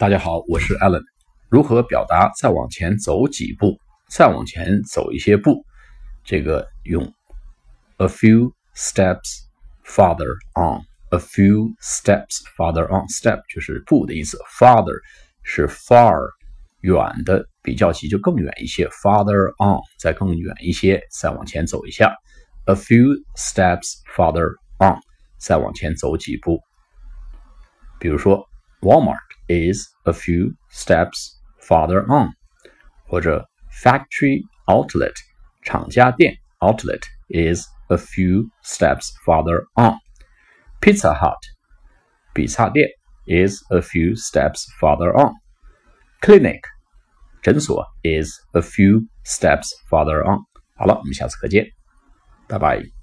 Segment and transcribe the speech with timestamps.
[0.00, 1.02] 大家好，我是 Alan。
[1.50, 5.62] 如何表达再往前走几步，再往前走一些步？
[6.24, 7.04] 这个用
[7.98, 9.40] a few steps
[9.84, 10.80] farther on。
[11.10, 13.06] a few steps farther on。
[13.08, 14.98] step 就是步的意思，farther
[15.42, 16.18] 是 far
[16.80, 22.10] 远的，比较级就更远一些，farther on 再更远一些，再往前走一下。
[22.64, 24.98] a few steps farther on，
[25.36, 26.58] 再往前走几步。
[27.98, 28.48] 比如说
[28.80, 29.18] ，Walmart
[29.49, 32.29] is a few steps farther on，
[33.07, 33.47] 或者
[33.83, 35.13] factory outlet
[35.63, 41.37] 厂家店 outlet is a few steps farther on。Pizza Hut
[42.33, 42.87] 比萨店
[43.25, 46.61] is a few steps farther on。Clinic
[47.41, 50.39] 诊所 is a few steps farther on。
[50.75, 51.67] 好了，我们下次课见，
[52.47, 52.95] 拜拜。